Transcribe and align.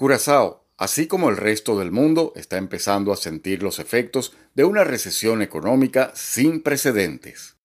Curazao, 0.00 0.64
así 0.78 1.06
como 1.06 1.28
el 1.28 1.36
resto 1.36 1.78
del 1.78 1.90
mundo, 1.90 2.32
está 2.34 2.56
empezando 2.56 3.12
a 3.12 3.18
sentir 3.18 3.62
los 3.62 3.78
efectos 3.78 4.32
de 4.54 4.64
una 4.64 4.82
recesión 4.82 5.42
económica 5.42 6.10
sin 6.14 6.62
precedentes. 6.62 7.58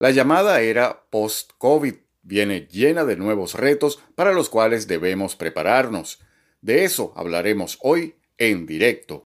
La 0.00 0.10
llamada 0.10 0.60
era 0.60 1.04
post-COVID 1.08 1.94
viene 2.22 2.66
llena 2.66 3.04
de 3.04 3.14
nuevos 3.14 3.54
retos 3.54 4.00
para 4.16 4.32
los 4.32 4.48
cuales 4.48 4.88
debemos 4.88 5.36
prepararnos. 5.36 6.18
De 6.62 6.82
eso 6.82 7.12
hablaremos 7.14 7.78
hoy 7.80 8.16
en 8.38 8.66
directo. 8.66 9.22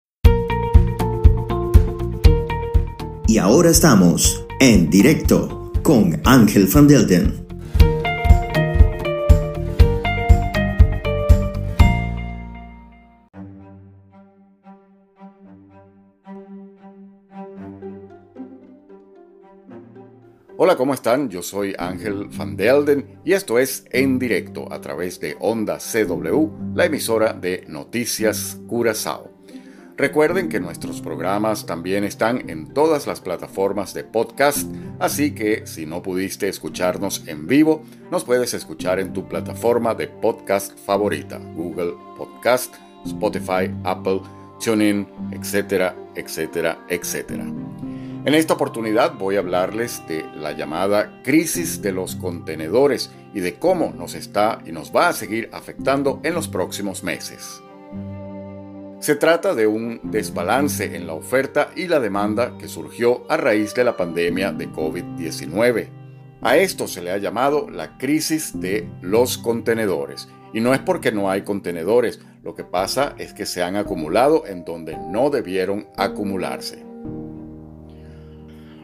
Y 3.27 3.39
ahora 3.39 3.71
estamos 3.71 4.45
en 4.61 4.91
directo 4.91 5.73
con 5.83 6.21
Ángel 6.27 6.67
Van 6.67 6.87
Delden. 6.87 7.46
Hola, 20.67 20.75
¿cómo 20.75 20.95
están? 20.95 21.31
Yo 21.31 21.45
soy 21.45 21.77
Ángel 21.79 22.25
Van 22.37 22.57
Delden 22.57 23.21
y 23.25 23.35
esto 23.35 23.61
es 23.61 23.85
En 23.93 24.19
Directo 24.19 24.67
a 24.73 24.81
través 24.81 25.21
de 25.21 25.37
Onda 25.39 25.79
CW, 25.79 26.75
la 26.75 26.87
emisora 26.87 27.35
de 27.35 27.65
Noticias 27.69 28.59
Curazao. 28.67 29.31
Recuerden 29.97 30.49
que 30.49 30.59
nuestros 30.59 31.01
programas 31.01 31.67
también 31.67 32.03
están 32.03 32.51
en 32.51 32.75
todas 32.75 33.07
las 33.07 33.21
plataformas 33.21 33.95
de 33.95 34.03
podcast, 34.03 34.69
así 34.99 35.37
que 35.37 35.69
si 35.69 35.87
no 35.87 36.03
pudiste 36.03 36.49
escucharnos 36.49 37.23
en 37.29 37.47
vivo, 37.47 37.85
nos 38.11 38.25
puedes 38.25 38.53
escuchar 38.53 38.99
en 38.99 39.13
tu 39.13 39.29
plataforma 39.29 39.95
de 39.95 40.09
podcast 40.09 40.77
favorita, 40.81 41.39
Google 41.55 41.95
Podcast, 42.19 42.75
Spotify, 43.05 43.73
Apple, 43.85 44.21
TuneIn, 44.59 45.07
etcétera, 45.31 45.95
etcétera, 46.17 46.85
etcétera. 46.89 47.47
En 48.27 48.35
esta 48.35 48.55
oportunidad 48.55 49.15
voy 49.15 49.37
a 49.37 49.39
hablarles 49.39 50.03
de 50.09 50.27
la 50.35 50.51
llamada 50.51 51.23
crisis 51.23 51.81
de 51.81 51.93
los 51.93 52.17
contenedores 52.17 53.13
y 53.33 53.39
de 53.39 53.55
cómo 53.55 53.93
nos 53.97 54.17
está 54.17 54.59
y 54.67 54.73
nos 54.73 54.91
va 54.91 55.07
a 55.07 55.13
seguir 55.13 55.49
afectando 55.53 56.19
en 56.25 56.35
los 56.35 56.49
próximos 56.49 57.05
meses. 57.05 57.63
Se 58.99 59.15
trata 59.15 59.55
de 59.55 59.69
un 59.69 60.01
desbalance 60.03 60.97
en 60.97 61.07
la 61.07 61.13
oferta 61.13 61.71
y 61.77 61.87
la 61.87 62.01
demanda 62.01 62.59
que 62.59 62.67
surgió 62.67 63.31
a 63.31 63.37
raíz 63.37 63.77
de 63.77 63.85
la 63.85 63.97
pandemia 63.97 64.51
de 64.51 64.73
COVID-19. 64.73 65.89
A 66.43 66.57
esto 66.57 66.89
se 66.89 67.03
le 67.03 67.13
ha 67.13 67.19
llamado 67.19 67.71
la 67.71 67.97
crisis 67.97 68.59
de 68.59 68.91
los 69.03 69.39
contenedores. 69.39 70.29
Y 70.53 70.61
no 70.61 70.75
es 70.75 70.81
porque 70.81 71.13
no 71.13 71.31
hay 71.31 71.43
contenedores, 71.43 72.19
lo 72.43 72.57
que 72.57 72.65
pasa 72.65 73.15
es 73.19 73.33
que 73.33 73.47
se 73.47 73.63
han 73.63 73.77
acumulado 73.77 74.49
en 74.49 74.65
donde 74.65 74.97
no 74.97 75.31
debieron 75.31 75.87
acumularse. 75.97 76.86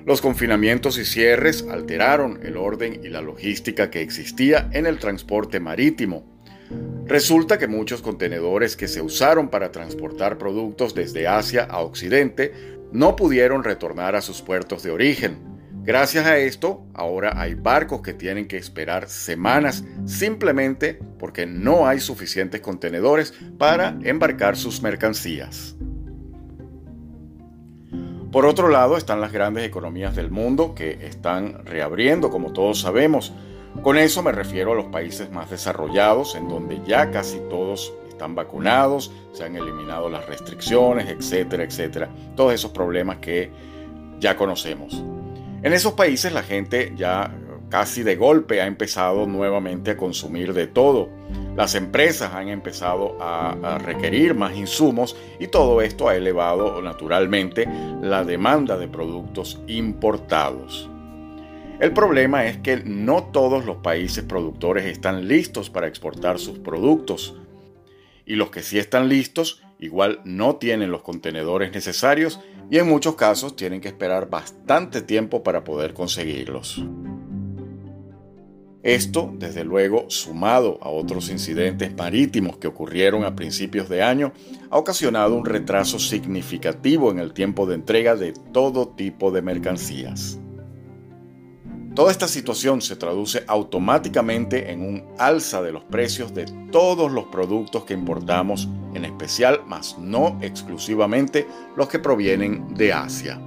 Los 0.05 0.21
confinamientos 0.21 0.99
y 0.99 1.05
cierres 1.05 1.65
alteraron 1.71 2.41
el 2.43 2.57
orden 2.57 3.01
y 3.05 3.09
la 3.09 3.23
logística 3.23 3.89
que 3.89 4.03
existía 4.03 4.69
en 4.73 4.87
el 4.87 4.99
transporte 4.99 5.61
marítimo. 5.61 6.25
Resulta 7.07 7.59
que 7.59 7.69
muchos 7.69 8.03
contenedores 8.03 8.77
que 8.77 8.89
se 8.89 9.01
usaron 9.01 9.49
para 9.49 9.71
transportar 9.71 10.39
productos 10.39 10.95
desde 10.95 11.29
Asia 11.29 11.65
a 11.71 11.81
Occidente 11.81 12.53
no 12.91 13.15
pudieron 13.15 13.63
retornar 13.63 14.17
a 14.17 14.23
sus 14.23 14.43
puertos 14.43 14.83
de 14.83 14.91
origen. 14.91 15.39
Gracias 15.85 16.27
a 16.27 16.39
esto, 16.39 16.85
ahora 16.95 17.41
hay 17.41 17.55
barcos 17.55 18.03
que 18.03 18.15
tienen 18.15 18.47
que 18.47 18.57
esperar 18.57 19.09
semanas 19.09 19.85
simplemente 20.05 20.99
porque 21.19 21.47
no 21.47 21.87
hay 21.87 22.01
suficientes 22.01 22.61
contenedores 22.61 23.35
para 23.59 23.99
embarcar 24.03 24.57
sus 24.57 24.83
mercancías. 24.83 25.77
Por 28.33 28.47
otro 28.47 28.69
lado 28.69 28.97
están 28.97 29.21
las 29.21 29.31
grandes 29.31 29.63
economías 29.63 30.17
del 30.17 30.31
mundo 30.31 30.75
que 30.75 31.07
están 31.07 31.67
reabriendo, 31.67 32.31
como 32.31 32.55
todos 32.55 32.81
sabemos. 32.81 33.31
Con 33.83 33.99
eso 33.99 34.23
me 34.23 34.33
refiero 34.33 34.73
a 34.73 34.75
los 34.75 34.87
países 34.87 35.31
más 35.31 35.51
desarrollados, 35.51 36.35
en 36.35 36.49
donde 36.49 36.81
ya 36.87 37.11
casi 37.11 37.41
todos 37.51 37.93
están 38.09 38.35
vacunados, 38.35 39.13
se 39.35 39.45
han 39.45 39.55
eliminado 39.57 40.09
las 40.09 40.27
restricciones, 40.27 41.11
etcétera, 41.11 41.65
etcétera. 41.65 42.09
Todos 42.35 42.55
esos 42.55 42.71
problemas 42.71 43.19
que 43.19 43.51
ya 44.19 44.35
conocemos. 44.35 45.05
En 45.63 45.75
esos 45.75 45.93
países 45.93 46.33
la 46.33 46.43
gente 46.43 46.95
ya 46.97 47.35
casi 47.73 48.03
de 48.03 48.17
golpe 48.17 48.61
ha 48.61 48.67
empezado 48.67 49.27
nuevamente 49.27 49.93
a 49.93 49.97
consumir 49.97 50.53
de 50.53 50.67
todo 50.67 51.09
las 51.57 51.75
empresas 51.75 52.33
han 52.33 52.49
empezado 52.49 53.19
a, 53.21 53.79
requerir 53.79 54.35
más 54.35 54.57
insumos 54.57 55.17
y 55.39 55.49
todo 55.49 55.83
esto 55.83 56.09
ha 56.09 56.17
elevado 56.17 56.81
naturalmente 56.81 57.69
la 58.01 58.25
demanda 58.25 58.79
de 58.79 58.89
productos 58.89 59.61
importados. 59.67 60.89
El 61.79 61.93
problema 61.93 62.47
es 62.47 62.59
que 62.59 62.77
no 62.85 63.25
todos 63.25 63.67
los 63.67 63.79
países 63.79 64.25
productores 64.25 64.87
están 64.87 65.29
listos 65.29 65.69
para 65.69 65.89
exportar 65.89 66.39
sus 66.39 66.59
productos 66.59 67.35
y 68.25 68.37
los 68.37 68.51
que 68.51 68.63
sí 68.63 68.79
están 68.79 69.09
listos 69.09 69.63
igual 69.79 70.21
no 70.25 70.57
tienen 70.57 70.91
los 70.91 71.03
contenedores 71.03 71.73
necesarios 71.73 72.41
y 72.71 72.79
en 72.79 72.89
muchos 72.89 73.17
casos 73.17 73.57
tienen 73.57 73.81
que 73.81 73.89
esperar 73.89 74.31
bastante 74.31 75.03
tiempo 75.03 75.43
para 75.43 75.65
poder 75.65 75.93
conseguirlos. 75.93 76.83
Esto, 78.83 79.33
desde 79.39 79.63
luego, 79.63 80.07
sumado 80.09 80.79
a 80.83 80.89
otros 80.89 81.31
incidentes 81.31 81.95
marítimos 81.97 82.57
que 82.57 82.67
ocurrieron 82.67 83.25
a 83.25 83.37
principios 83.37 83.89
de 83.89 84.03
año, 84.03 84.33
ha 84.71 84.77
ocasionado 84.77 85.37
un 85.37 85.45
retraso 85.45 86.01
significativo 86.01 87.13
en 87.13 87.21
el 87.21 87.33
tiempo 87.33 87.67
de 87.67 87.77
entrega 87.77 88.17
de 88.17 88.33
todo 88.33 88.89
tipo 88.89 89.31
de 89.31 89.41
mercancías. 89.41 90.41
Toda 91.95 92.11
esta 92.11 92.27
situación 92.27 92.81
se 92.81 92.97
traduce 92.97 93.45
automáticamente 93.47 94.73
en 94.73 94.81
un 94.81 95.05
alza 95.19 95.63
de 95.63 95.73
los 95.73 95.85
precios 95.85 96.35
de 96.35 96.47
todos 96.73 97.13
los 97.13 97.27
productos 97.27 97.85
que 97.85 97.95
importamos, 97.95 98.69
en 98.95 99.05
especial, 99.05 99.61
mas 99.67 99.97
no 99.99 100.39
exclusivamente, 100.41 101.47
los 101.77 101.89
que 101.89 101.99
provienen 101.99 102.75
de 102.75 102.95
Asia. 102.95 103.39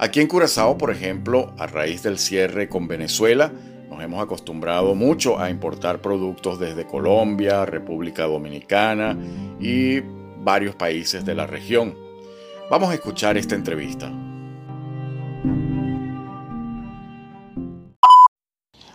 Aquí 0.00 0.20
en 0.20 0.28
Curazao, 0.28 0.78
por 0.78 0.92
ejemplo, 0.92 1.52
a 1.58 1.66
raíz 1.66 2.04
del 2.04 2.18
cierre 2.18 2.68
con 2.68 2.86
Venezuela, 2.86 3.50
nos 3.90 4.00
hemos 4.00 4.22
acostumbrado 4.22 4.94
mucho 4.94 5.40
a 5.40 5.50
importar 5.50 6.00
productos 6.00 6.60
desde 6.60 6.86
Colombia, 6.86 7.66
República 7.66 8.22
Dominicana 8.26 9.18
y 9.58 9.98
varios 10.38 10.76
países 10.76 11.24
de 11.24 11.34
la 11.34 11.48
región. 11.48 11.96
Vamos 12.70 12.90
a 12.90 12.94
escuchar 12.94 13.36
esta 13.36 13.56
entrevista. 13.56 14.08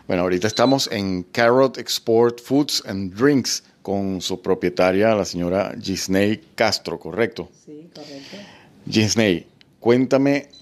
Bueno, 0.07 0.23
ahorita 0.23 0.47
estamos 0.47 0.89
en 0.89 1.23
Carrot 1.23 1.77
Export 1.79 2.39
Foods 2.39 2.81
and 2.85 3.13
Drinks 3.13 3.65
con 3.81 4.21
su 4.21 4.41
propietaria, 4.41 5.13
la 5.15 5.25
señora 5.25 5.75
Gisney 5.81 6.41
Castro, 6.55 6.97
¿correcto? 6.97 7.49
Sí, 7.65 7.89
correcto. 7.93 8.37
Gisney, 8.89 9.47
cuéntame 9.81 10.52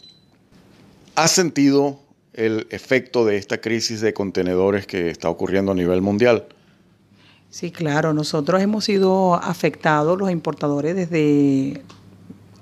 ¿Has 1.16 1.32
sentido 1.32 2.00
el 2.34 2.68
efecto 2.70 3.26
de 3.26 3.38
esta 3.38 3.60
crisis 3.60 4.02
de 4.02 4.14
contenedores 4.14 4.88
que 4.88 5.10
está 5.10 5.30
ocurriendo 5.30 5.74
a 5.74 5.76
nivel 5.76 6.02
mundial? 6.02 6.46
Sí, 7.50 7.72
claro. 7.72 8.14
Nosotros 8.14 8.62
hemos 8.62 8.86
sido 8.86 9.36
afectados, 9.36 10.18
los 10.18 10.32
importadores, 10.32 10.96
desde 10.96 11.84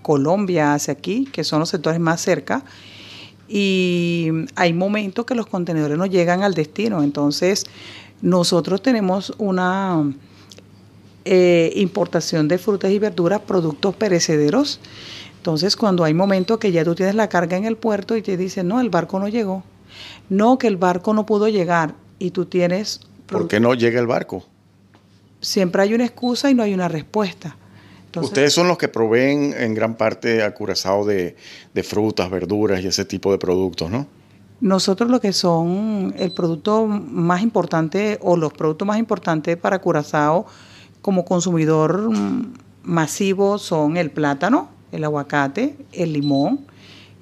Colombia 0.01 0.73
hacia 0.73 0.93
aquí, 0.93 1.25
que 1.31 1.43
son 1.43 1.59
los 1.59 1.69
sectores 1.69 1.99
más 1.99 2.21
cerca. 2.21 2.63
Y 3.47 4.29
hay 4.55 4.73
momentos 4.73 5.25
que 5.25 5.35
los 5.35 5.45
contenedores 5.45 5.97
no 5.97 6.07
llegan 6.07 6.41
al 6.41 6.55
destino. 6.55 7.03
Entonces, 7.03 7.65
nosotros 8.23 8.81
tenemos 8.81 9.31
una 9.37 10.11
eh, 11.25 11.71
importación 11.75 12.47
de 12.47 12.57
frutas 12.57 12.91
y 12.91 12.97
verduras, 12.97 13.41
productos 13.41 13.95
perecederos 13.95 14.79
entonces, 15.39 15.77
cuando 15.77 16.03
hay 16.03 16.13
momentos 16.13 16.57
que 16.57 16.73
ya 16.73 16.83
tú 16.83 16.95
tienes 16.95 17.15
la 17.15 17.29
carga 17.29 17.55
en 17.55 17.63
el 17.63 17.77
puerto 17.77 18.17
y 18.17 18.21
te 18.21 18.35
dicen, 18.35 18.67
no, 18.67 18.81
el 18.81 18.89
barco 18.89 19.19
no 19.19 19.29
llegó, 19.29 19.63
no, 20.27 20.57
que 20.57 20.67
el 20.67 20.75
barco 20.75 21.13
no 21.13 21.25
pudo 21.25 21.47
llegar 21.47 21.95
y 22.19 22.31
tú 22.31 22.45
tienes... 22.45 22.99
¿Por 23.25 23.47
qué 23.47 23.61
no 23.61 23.73
llega 23.73 24.01
el 24.01 24.05
barco? 24.05 24.43
Siempre 25.39 25.81
hay 25.81 25.93
una 25.93 26.03
excusa 26.03 26.51
y 26.51 26.55
no 26.55 26.63
hay 26.63 26.73
una 26.73 26.89
respuesta. 26.89 27.55
Ustedes 28.17 28.51
son 28.51 28.67
los 28.67 28.77
que 28.77 28.89
proveen 28.89 29.55
en 29.57 29.73
gran 29.73 29.95
parte 29.95 30.43
a 30.43 30.53
de, 31.05 31.37
de 31.73 31.83
frutas, 31.83 32.29
verduras 32.29 32.83
y 32.83 32.87
ese 32.87 33.05
tipo 33.05 33.31
de 33.31 33.37
productos, 33.37 33.89
¿no? 33.89 34.07
Nosotros 34.59 35.09
lo 35.09 35.21
que 35.21 35.31
son 35.31 36.13
el 36.17 36.33
producto 36.33 36.85
más 36.85 37.41
importante 37.41 38.19
o 38.21 38.35
los 38.35 38.51
productos 38.51 38.85
más 38.85 38.99
importantes 38.99 39.55
para 39.55 39.79
Curazao 39.79 40.47
como 41.01 41.23
consumidor 41.23 42.11
mm, 42.11 42.53
masivo 42.83 43.57
son 43.57 43.95
el 43.95 44.11
plátano, 44.11 44.78
el 44.91 45.03
aguacate, 45.03 45.75
el 45.91 46.13
limón, 46.13 46.61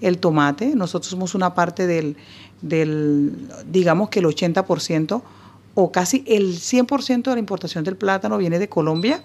el 0.02 0.20
tomate. 0.20 0.76
Nosotros 0.76 1.10
somos 1.10 1.36
una 1.36 1.54
parte 1.54 1.88
del, 1.88 2.18
del 2.62 3.34
digamos 3.70 4.10
que 4.10 4.20
el 4.20 4.26
80% 4.26 5.22
o 5.76 5.92
casi 5.92 6.24
el 6.28 6.56
100% 6.56 7.24
de 7.24 7.34
la 7.34 7.40
importación 7.40 7.84
del 7.84 7.98
plátano 7.98 8.38
viene 8.38 8.60
de 8.60 8.68
Colombia 8.68 9.24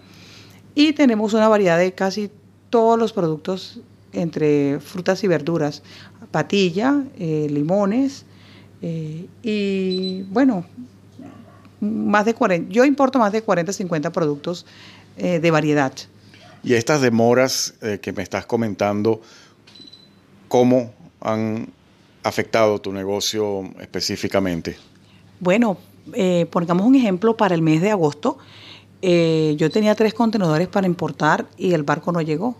y 0.75 0.93
tenemos 0.93 1.35
una 1.35 1.49
variedad 1.49 1.79
de 1.79 1.93
casi 1.93 2.31
todos 2.71 2.99
los 2.99 3.13
productos 3.13 3.81
entre 4.13 4.79
frutas 4.81 5.25
y 5.25 5.29
verduras, 5.29 5.83
patilla, 6.31 7.03
eh, 7.19 7.47
limones 7.51 8.27
eh, 8.83 9.27
y 9.43 10.23
bueno, 10.25 10.65
más 11.81 12.25
de 12.25 12.35
40, 12.35 12.71
yo 12.71 12.85
importo 12.85 13.19
más 13.19 13.33
de 13.33 13.43
40, 13.43 13.73
50 13.73 14.13
productos 14.13 14.67
eh, 15.17 15.41
de 15.41 15.51
variedad. 15.51 15.93
Y 16.65 16.75
estas 16.75 17.01
demoras 17.01 17.75
que 18.01 18.13
me 18.13 18.23
estás 18.23 18.47
comentando, 18.47 19.21
¿cómo 20.49 20.93
han 21.21 21.69
afectado 22.23 22.81
tu 22.81 22.93
negocio 22.93 23.65
específicamente? 23.81 24.77
Bueno, 25.41 25.77
eh, 26.13 26.47
pongamos 26.51 26.87
un 26.87 26.95
ejemplo 26.95 27.37
para 27.37 27.55
el 27.55 27.63
mes 27.63 27.81
de 27.81 27.91
agosto. 27.91 28.39
Eh, 29.03 29.55
yo 29.59 29.71
tenía 29.71 29.95
tres 29.95 30.15
contenedores 30.15 30.69
para 30.69 30.87
importar 30.87 31.47
y 31.57 31.73
el 31.73 31.83
barco 31.83 32.13
no 32.13 32.21
llegó. 32.21 32.57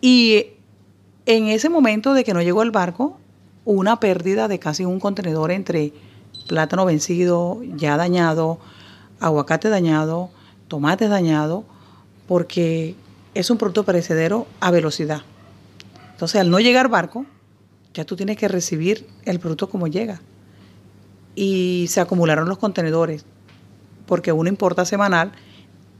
Y 0.00 0.46
en 1.26 1.48
ese 1.48 1.68
momento 1.68 2.14
de 2.14 2.24
que 2.24 2.34
no 2.34 2.42
llegó 2.42 2.62
el 2.62 2.70
barco, 2.70 3.18
una 3.64 3.98
pérdida 3.98 4.46
de 4.46 4.58
casi 4.58 4.84
un 4.84 5.00
contenedor 5.00 5.50
entre 5.50 5.92
plátano 6.48 6.84
vencido, 6.84 7.60
ya 7.76 7.96
dañado, 7.96 8.58
aguacate 9.18 9.68
dañado, 9.68 10.30
tomate 10.68 11.08
dañado, 11.08 11.64
porque 12.28 12.94
es 13.36 13.50
un 13.50 13.58
producto 13.58 13.84
perecedero 13.84 14.46
a 14.60 14.70
velocidad. 14.70 15.22
Entonces, 16.12 16.40
al 16.40 16.50
no 16.50 16.58
llegar 16.58 16.88
barco, 16.88 17.26
ya 17.92 18.04
tú 18.04 18.16
tienes 18.16 18.36
que 18.36 18.48
recibir 18.48 19.06
el 19.24 19.38
producto 19.38 19.68
como 19.68 19.86
llega 19.86 20.20
y 21.34 21.86
se 21.88 22.00
acumularon 22.00 22.48
los 22.48 22.58
contenedores, 22.58 23.26
porque 24.06 24.32
uno 24.32 24.48
importa 24.48 24.86
semanal, 24.86 25.32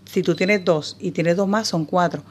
si 0.06 0.22
tú 0.22 0.34
tienes 0.34 0.64
dos 0.64 0.96
y 0.98 1.10
tienes 1.10 1.36
dos 1.36 1.46
más, 1.46 1.68
son 1.68 1.84
cuatro. 1.84 2.22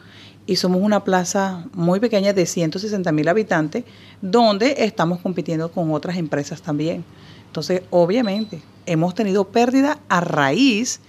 Y 0.47 0.55
somos 0.55 0.81
una 0.81 1.03
plaza 1.03 1.65
muy 1.73 1.99
pequeña 1.99 2.33
de 2.33 2.45
160 2.45 3.11
mil 3.11 3.27
habitantes, 3.27 3.83
donde 4.21 4.75
estamos 4.79 5.19
compitiendo 5.19 5.71
con 5.71 5.91
otras 5.93 6.17
empresas 6.17 6.61
también. 6.61 7.03
Entonces, 7.47 7.83
obviamente, 7.89 8.61
hemos 8.85 9.13
tenido 9.13 9.45
pérdida 9.45 9.99
a 10.09 10.21
raíz 10.21 10.99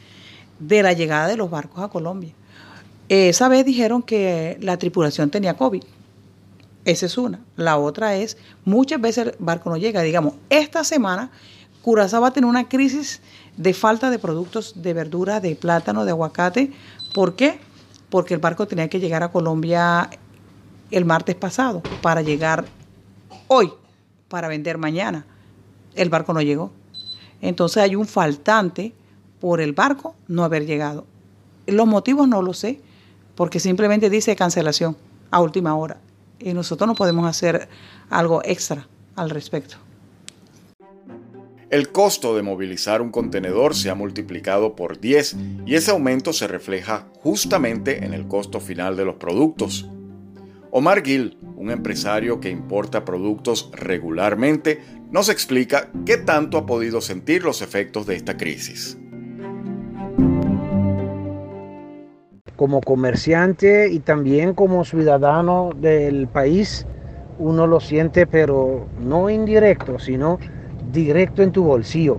de 0.58 0.82
la 0.82 0.92
llegada 0.92 1.28
de 1.28 1.36
los 1.36 1.50
barcos 1.50 1.82
a 1.82 1.88
Colombia. 1.88 2.32
Esa 3.08 3.48
vez 3.48 3.64
dijeron 3.64 4.02
que 4.02 4.58
la 4.60 4.78
tripulación 4.78 5.30
tenía 5.30 5.54
COVID. 5.54 5.82
Esa 6.84 7.06
es 7.06 7.18
una. 7.18 7.40
La 7.56 7.78
otra 7.78 8.16
es, 8.16 8.36
muchas 8.64 9.00
veces 9.00 9.26
el 9.26 9.34
barco 9.38 9.70
no 9.70 9.76
llega. 9.76 10.02
Digamos, 10.02 10.34
esta 10.50 10.84
semana 10.84 11.30
Curazao 11.82 12.20
va 12.20 12.28
a 12.28 12.32
tener 12.32 12.48
una 12.48 12.68
crisis 12.68 13.20
de 13.56 13.74
falta 13.74 14.10
de 14.10 14.18
productos 14.18 14.82
de 14.82 14.92
verdura, 14.92 15.40
de 15.40 15.54
plátano, 15.56 16.04
de 16.04 16.10
aguacate. 16.10 16.72
¿Por 17.14 17.36
qué? 17.36 17.60
Porque 18.10 18.34
el 18.34 18.40
barco 18.40 18.66
tenía 18.66 18.88
que 18.88 19.00
llegar 19.00 19.22
a 19.22 19.30
Colombia 19.30 20.10
el 20.90 21.04
martes 21.04 21.34
pasado 21.34 21.82
para 22.02 22.22
llegar 22.22 22.64
hoy, 23.48 23.72
para 24.28 24.48
vender 24.48 24.78
mañana. 24.78 25.26
El 25.94 26.10
barco 26.10 26.32
no 26.32 26.42
llegó. 26.42 26.72
Entonces 27.40 27.82
hay 27.82 27.96
un 27.96 28.06
faltante 28.06 28.92
por 29.40 29.60
el 29.60 29.72
barco 29.72 30.14
no 30.28 30.44
haber 30.44 30.66
llegado. 30.66 31.06
Los 31.66 31.86
motivos 31.86 32.28
no 32.28 32.42
lo 32.42 32.52
sé, 32.52 32.80
porque 33.36 33.60
simplemente 33.60 34.10
dice 34.10 34.34
cancelación 34.34 34.96
a 35.30 35.40
última 35.40 35.76
hora. 35.76 35.98
Y 36.40 36.52
nosotros 36.52 36.88
no 36.88 36.94
podemos 36.94 37.28
hacer 37.28 37.68
algo 38.10 38.42
extra 38.44 38.88
al 39.14 39.30
respecto. 39.30 39.76
El 41.68 41.90
costo 41.90 42.36
de 42.36 42.42
movilizar 42.42 43.02
un 43.02 43.10
contenedor 43.10 43.74
se 43.74 43.90
ha 43.90 43.94
multiplicado 43.94 44.76
por 44.76 45.00
10 45.00 45.36
y 45.66 45.74
ese 45.74 45.90
aumento 45.90 46.32
se 46.32 46.46
refleja 46.46 47.06
justamente 47.22 48.04
en 48.04 48.14
el 48.14 48.28
costo 48.28 48.60
final 48.60 48.96
de 48.96 49.04
los 49.04 49.16
productos. 49.16 49.88
Omar 50.70 51.02
Gil, 51.04 51.38
un 51.56 51.70
empresario 51.70 52.38
que 52.38 52.50
importa 52.50 53.04
productos 53.04 53.70
regularmente, 53.72 54.80
nos 55.10 55.28
explica 55.28 55.90
qué 56.04 56.18
tanto 56.18 56.58
ha 56.58 56.66
podido 56.66 57.00
sentir 57.00 57.42
los 57.42 57.62
efectos 57.62 58.06
de 58.06 58.14
esta 58.14 58.36
crisis. 58.36 58.96
Como 62.56 62.80
comerciante 62.80 63.90
y 63.90 63.98
también 64.00 64.54
como 64.54 64.84
ciudadano 64.84 65.70
del 65.78 66.26
país, 66.26 66.86
uno 67.38 67.66
lo 67.66 67.80
siente, 67.80 68.26
pero 68.26 68.86
no 68.98 69.28
indirecto, 69.28 69.98
sino 69.98 70.38
directo 70.90 71.42
en 71.42 71.52
tu 71.52 71.64
bolsillo. 71.64 72.16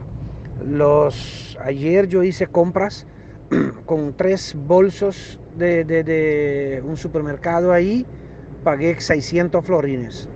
Los, 0.63 1.57
ayer 1.63 2.07
yo 2.07 2.23
hice 2.23 2.47
compras 2.47 3.07
con 3.85 4.13
tres 4.15 4.55
bolsos 4.55 5.39
de, 5.57 6.83
un 6.85 6.97
supermercado 6.97 7.71
ahí, 7.71 8.05
pagué 8.63 8.99
600 8.99 9.65
florines. 9.65 10.29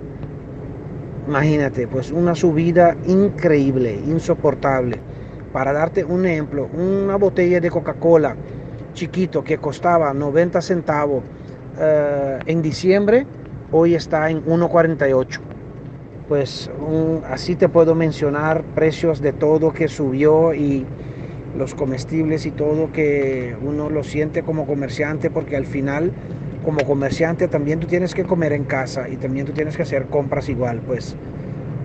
Imagínate, 1.28 1.86
pues 1.86 2.10
una 2.10 2.34
subida 2.34 2.96
increíble, 3.06 3.94
insoportable. 4.04 4.98
Para 5.52 5.72
darte 5.72 6.02
un 6.02 6.26
ejemplo, 6.26 6.68
una 6.72 7.16
botella 7.16 7.60
de 7.60 7.70
Coca-Cola 7.70 8.36
chiquito 8.92 9.42
que 9.44 9.58
costaba 9.58 10.12
90 10.14 10.60
centavos 10.62 11.22
eh, 11.78 12.38
en 12.46 12.62
diciembre, 12.62 13.26
hoy 13.70 13.94
está 13.94 14.30
en 14.30 14.44
1,48 14.44 15.40
pues 16.32 16.70
así 17.28 17.56
te 17.56 17.68
puedo 17.68 17.94
mencionar 17.94 18.62
precios 18.74 19.20
de 19.20 19.34
todo 19.34 19.72
que 19.72 19.88
subió 19.88 20.54
y 20.54 20.86
los 21.58 21.74
comestibles 21.74 22.46
y 22.46 22.50
todo 22.52 22.90
que 22.90 23.54
uno 23.62 23.90
lo 23.90 24.02
siente 24.02 24.42
como 24.42 24.66
comerciante 24.66 25.28
porque 25.28 25.56
al 25.56 25.66
final 25.66 26.10
como 26.64 26.84
comerciante 26.84 27.48
también 27.48 27.80
tú 27.80 27.86
tienes 27.86 28.14
que 28.14 28.24
comer 28.24 28.52
en 28.52 28.64
casa 28.64 29.08
y 29.10 29.16
también 29.16 29.46
tú 29.46 29.52
tienes 29.52 29.76
que 29.76 29.82
hacer 29.82 30.06
compras 30.06 30.48
igual 30.48 30.80
pues 30.86 31.16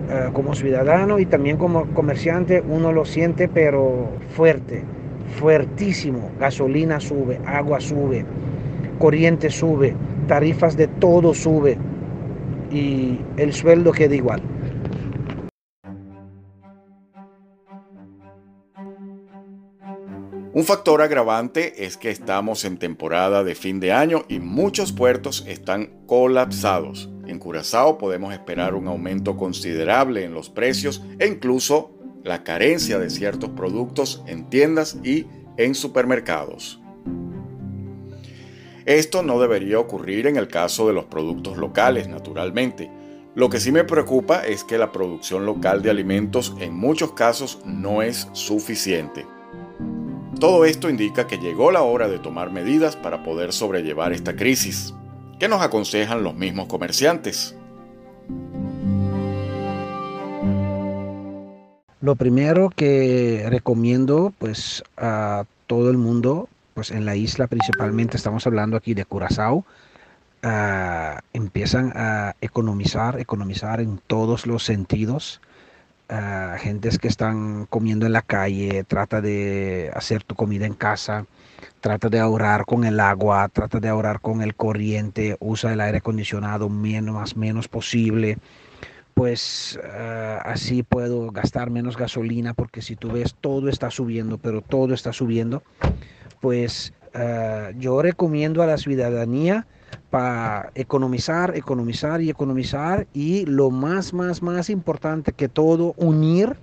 eh, 0.08 0.30
como 0.32 0.54
ciudadano 0.54 1.18
y 1.18 1.26
también 1.26 1.58
como 1.58 1.84
comerciante 1.88 2.62
uno 2.66 2.92
lo 2.92 3.04
siente 3.04 3.48
pero 3.48 4.08
fuerte 4.30 4.82
fuertísimo 5.36 6.30
gasolina 6.38 7.00
sube 7.00 7.40
agua 7.46 7.80
sube 7.80 8.24
corriente 8.98 9.50
sube 9.50 9.94
tarifas 10.26 10.76
de 10.76 10.88
todo 10.88 11.34
sube 11.34 11.78
y 12.70 13.18
el 13.36 13.52
sueldo 13.52 13.92
queda 13.92 14.14
igual. 14.14 14.42
Un 20.58 20.64
factor 20.64 21.02
agravante 21.02 21.84
es 21.84 21.96
que 21.96 22.10
estamos 22.10 22.64
en 22.64 22.78
temporada 22.78 23.44
de 23.44 23.54
fin 23.54 23.78
de 23.78 23.92
año 23.92 24.24
y 24.28 24.40
muchos 24.40 24.92
puertos 24.92 25.44
están 25.46 26.04
colapsados. 26.06 27.08
En 27.28 27.38
Curazao 27.38 27.96
podemos 27.96 28.32
esperar 28.32 28.74
un 28.74 28.88
aumento 28.88 29.36
considerable 29.36 30.24
en 30.24 30.34
los 30.34 30.50
precios 30.50 31.04
e 31.20 31.28
incluso 31.28 31.97
la 32.28 32.44
carencia 32.44 32.98
de 32.98 33.10
ciertos 33.10 33.50
productos 33.50 34.22
en 34.26 34.48
tiendas 34.48 34.98
y 35.02 35.26
en 35.56 35.74
supermercados. 35.74 36.80
Esto 38.86 39.22
no 39.22 39.38
debería 39.40 39.78
ocurrir 39.78 40.26
en 40.26 40.36
el 40.36 40.48
caso 40.48 40.86
de 40.86 40.94
los 40.94 41.06
productos 41.06 41.58
locales, 41.58 42.08
naturalmente. 42.08 42.90
Lo 43.34 43.50
que 43.50 43.60
sí 43.60 43.70
me 43.70 43.84
preocupa 43.84 44.46
es 44.46 44.64
que 44.64 44.78
la 44.78 44.92
producción 44.92 45.44
local 45.44 45.82
de 45.82 45.90
alimentos 45.90 46.54
en 46.58 46.74
muchos 46.74 47.12
casos 47.12 47.60
no 47.66 48.00
es 48.02 48.28
suficiente. 48.32 49.26
Todo 50.40 50.64
esto 50.64 50.88
indica 50.88 51.26
que 51.26 51.38
llegó 51.38 51.70
la 51.70 51.82
hora 51.82 52.08
de 52.08 52.18
tomar 52.18 52.50
medidas 52.50 52.96
para 52.96 53.22
poder 53.22 53.52
sobrellevar 53.52 54.12
esta 54.12 54.36
crisis. 54.36 54.94
¿Qué 55.38 55.48
nos 55.48 55.60
aconsejan 55.60 56.22
los 56.22 56.34
mismos 56.34 56.68
comerciantes? 56.68 57.57
Lo 62.00 62.14
primero 62.14 62.70
que 62.70 63.44
recomiendo 63.48 64.32
pues 64.38 64.84
a 64.96 65.44
todo 65.66 65.90
el 65.90 65.98
mundo 65.98 66.48
pues 66.74 66.92
en 66.92 67.04
la 67.04 67.16
isla 67.16 67.48
principalmente, 67.48 68.16
estamos 68.16 68.46
hablando 68.46 68.76
aquí 68.76 68.94
de 68.94 69.04
Curazao, 69.04 69.64
ah, 70.44 71.20
empiezan 71.32 71.92
a 71.96 72.36
economizar, 72.40 73.18
economizar 73.18 73.80
en 73.80 74.00
todos 74.06 74.46
los 74.46 74.64
sentidos. 74.64 75.40
Uh, 76.10 76.56
gentes 76.56 76.98
que 76.98 77.06
están 77.06 77.66
comiendo 77.66 78.06
en 78.06 78.14
la 78.14 78.22
calle, 78.22 78.82
trata 78.84 79.20
de 79.20 79.90
hacer 79.94 80.22
tu 80.22 80.34
comida 80.34 80.64
en 80.64 80.72
casa, 80.72 81.26
trata 81.82 82.08
de 82.08 82.18
ahorrar 82.18 82.64
con 82.64 82.84
el 82.84 82.98
agua, 82.98 83.46
trata 83.52 83.78
de 83.78 83.90
ahorrar 83.90 84.20
con 84.20 84.40
el 84.40 84.54
corriente, 84.54 85.36
usa 85.38 85.74
el 85.74 85.82
aire 85.82 85.98
acondicionado 85.98 86.70
menos, 86.70 87.36
menos 87.36 87.68
posible. 87.68 88.38
Pues 89.18 89.76
así 90.44 90.84
puedo 90.84 91.32
gastar 91.32 91.70
menos 91.70 91.96
gasolina 91.96 92.54
porque 92.54 92.82
si 92.82 92.94
tú 92.94 93.10
ves 93.10 93.34
todo 93.40 93.68
está 93.68 93.90
subiendo, 93.90 94.38
pero 94.38 94.62
todo 94.62 94.94
está 94.94 95.12
subiendo 95.12 95.64
pues 96.40 96.92
eh, 97.14 97.74
yo 97.78 98.00
recomiendo 98.00 98.62
a 98.62 98.66
la 98.66 98.78
ciudadanía 98.78 99.66
para 100.10 100.70
economizar, 100.76 101.56
economizar 101.56 102.20
y 102.22 102.30
economizar 102.30 103.08
y 103.12 103.44
lo 103.46 103.70
más, 103.70 104.14
más, 104.14 104.40
más 104.40 104.70
importante 104.70 105.32
que 105.32 105.48
todo, 105.48 105.94
unir 105.96 106.56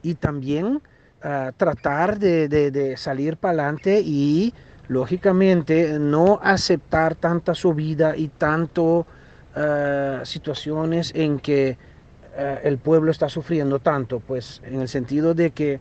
y 0.00 0.14
también 0.14 0.80
ah, 1.22 1.50
tratar 1.56 2.20
de, 2.20 2.94
salir 2.96 3.36
para 3.36 3.54
adelante 3.64 4.00
y 4.00 4.54
lógicamente 4.86 5.98
no 5.98 6.38
aceptar 6.40 7.16
tanta 7.16 7.52
subida 7.54 8.16
y 8.16 8.28
tanto 8.28 9.08
situaciones 10.22 11.12
en 11.14 11.38
que 11.40 11.78
ah, 12.38 12.58
el 12.62 12.78
pueblo 12.78 13.10
está 13.10 13.28
sufriendo 13.28 13.78
tanto, 13.78 14.20
pues 14.20 14.60
en 14.64 14.80
el 14.80 14.88
sentido 14.88 15.34
de 15.34 15.50
que 15.50 15.80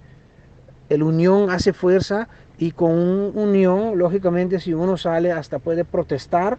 el 0.89 1.03
unión 1.03 1.49
hace 1.49 1.73
fuerza 1.73 2.27
y 2.57 2.71
con 2.71 2.91
unión, 3.37 3.97
lógicamente, 3.97 4.59
si 4.59 4.73
uno 4.73 4.97
sale 4.97 5.31
hasta 5.31 5.59
puede 5.59 5.83
protestar, 5.83 6.57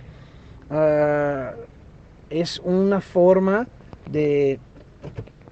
es 2.28 2.60
una 2.64 3.00
forma 3.00 3.66
de, 4.10 4.58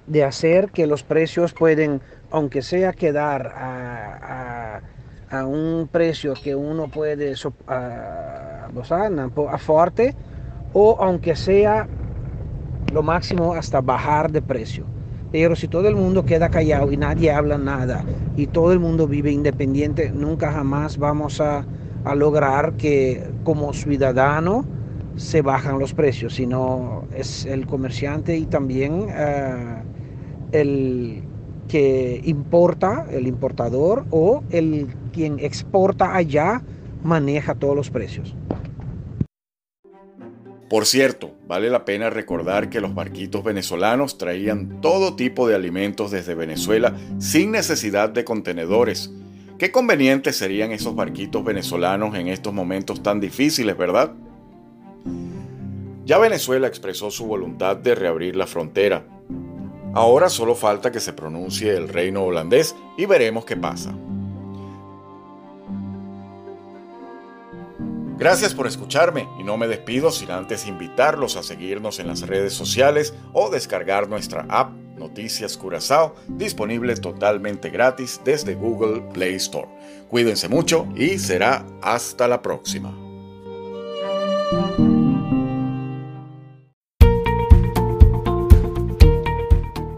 de 0.07 0.23
hacer 0.23 0.69
que 0.69 0.87
los 0.87 1.03
precios 1.03 1.53
pueden, 1.53 2.01
aunque 2.31 2.61
sea 2.61 2.93
quedar 2.93 3.47
a, 3.47 4.81
a, 5.29 5.45
un 5.45 5.89
precio 5.91 6.33
que 6.33 6.55
uno 6.55 6.87
puede 6.89 7.33
a, 7.67 8.67
a 8.67 9.57
fuerte, 9.57 10.15
o 10.73 10.97
aunque 10.99 11.35
sea 11.35 11.87
lo 12.95 13.03
máximo 13.03 13.53
hasta 13.53 13.81
bajar 13.81 14.31
de 14.31 14.41
precio. 14.41 14.85
Pero 15.31 15.55
si 15.55 15.67
todo 15.67 15.87
el 15.89 15.95
mundo 15.95 16.25
queda 16.25 16.49
callado 16.49 16.91
y 16.91 16.97
nadie 16.97 17.29
habla 17.29 17.57
nada 17.57 18.05
y 18.37 18.47
todo 18.47 18.71
el 18.71 18.79
mundo 18.79 19.05
vive 19.05 19.31
independiente, 19.31 20.11
nunca 20.11 20.51
jamás 20.51 20.97
vamos 20.97 21.41
a, 21.41 21.65
a 22.05 22.15
lograr 22.15 22.73
que 22.73 23.21
como 23.43 23.73
ciudadano 23.73 24.65
se 25.17 25.41
bajan 25.41 25.77
los 25.77 25.93
precios, 25.93 26.35
sino 26.35 27.03
es 27.13 27.45
el 27.45 27.67
comerciante 27.67 28.37
y 28.37 28.45
también 28.45 29.07
eh, 29.09 29.83
el 30.53 31.23
que 31.67 32.21
importa, 32.23 33.05
el 33.11 33.27
importador 33.27 34.05
o 34.11 34.41
el 34.51 34.87
quien 35.11 35.39
exporta 35.39 36.15
allá 36.15 36.61
maneja 37.03 37.55
todos 37.55 37.75
los 37.75 37.89
precios. 37.89 38.35
Por 40.75 40.85
cierto, 40.85 41.31
vale 41.47 41.69
la 41.69 41.85
pena 41.85 42.09
recordar 42.09 42.69
que 42.69 42.81
los 42.81 42.93
barquitos 42.93 43.45
venezolanos 43.45 44.17
traían 44.17 44.81
todo 44.81 45.15
tipo 45.15 45.47
de 45.47 45.55
alimentos 45.55 46.11
desde 46.11 46.35
Venezuela 46.35 46.93
sin 47.17 47.51
necesidad 47.51 48.09
de 48.09 48.25
contenedores. 48.25 49.09
Qué 49.57 49.71
convenientes 49.71 50.35
serían 50.35 50.73
esos 50.73 50.93
barquitos 50.93 51.45
venezolanos 51.45 52.13
en 52.15 52.27
estos 52.27 52.53
momentos 52.53 53.01
tan 53.01 53.21
difíciles, 53.21 53.77
¿verdad? 53.77 54.11
Ya 56.03 56.17
Venezuela 56.17 56.67
expresó 56.67 57.09
su 57.09 57.25
voluntad 57.25 57.77
de 57.77 57.95
reabrir 57.95 58.35
la 58.35 58.45
frontera. 58.45 59.05
Ahora 59.93 60.27
solo 60.27 60.55
falta 60.55 60.91
que 60.91 60.99
se 60.99 61.13
pronuncie 61.13 61.71
el 61.73 61.87
reino 61.87 62.25
holandés 62.25 62.75
y 62.97 63.05
veremos 63.05 63.45
qué 63.45 63.55
pasa. 63.55 63.95
Gracias 68.17 68.53
por 68.53 68.65
escucharme 68.65 69.27
y 69.39 69.43
no 69.43 69.57
me 69.57 69.67
despido 69.67 70.09
sin 70.09 70.31
antes 70.31 70.67
invitarlos 70.67 71.35
a 71.35 71.43
seguirnos 71.43 71.99
en 71.99 72.07
las 72.07 72.21
redes 72.21 72.53
sociales 72.53 73.13
o 73.33 73.49
descargar 73.49 74.07
nuestra 74.07 74.45
app 74.49 74.71
Noticias 74.97 75.57
Curazao, 75.57 76.15
disponible 76.27 76.95
totalmente 76.95 77.69
gratis 77.69 78.21
desde 78.23 78.55
Google 78.55 79.01
Play 79.13 79.35
Store. 79.35 79.67
Cuídense 80.09 80.47
mucho 80.47 80.87
y 80.95 81.19
será 81.19 81.65
hasta 81.81 82.27
la 82.27 82.41
próxima. 82.41 82.95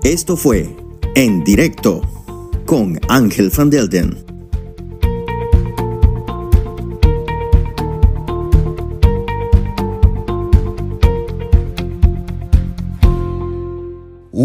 Esto 0.03 0.38
fue 0.38 0.75
En 1.15 1.43
Directo 1.43 2.01
con 2.65 3.00
Ángel 3.09 3.51
Van 3.55 3.69
Delden. 3.69 4.37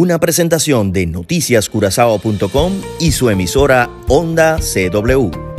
Una 0.03 0.19
presentación 0.19 0.91
de 0.91 1.07
noticiascurazao.com 1.07 2.73
y 2.99 3.13
su 3.13 3.31
emisora 3.31 3.89
Onda 4.09 4.59
CW. 4.59 5.52